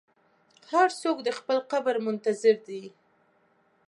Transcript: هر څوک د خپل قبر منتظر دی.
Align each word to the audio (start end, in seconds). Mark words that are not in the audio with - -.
هر 0.71 0.87
څوک 1.01 1.17
د 1.23 1.29
خپل 1.39 1.57
قبر 1.71 1.95
منتظر 2.05 2.55
دی. 2.67 2.83